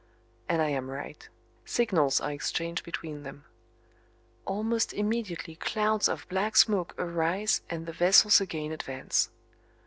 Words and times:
And 0.49 0.63
I 0.63 0.69
am 0.69 0.89
right. 0.89 1.29
Signals 1.63 2.19
are 2.19 2.31
exchanged 2.31 2.83
between 2.83 3.21
them. 3.21 3.45
Almost 4.47 4.93
immediately 4.93 5.55
clouds 5.55 6.09
of 6.09 6.27
black 6.27 6.57
smoke 6.57 6.95
arise 6.97 7.61
and 7.69 7.85
the 7.85 7.93
vessels 7.93 8.41
again 8.41 8.71
advance. 8.71 9.29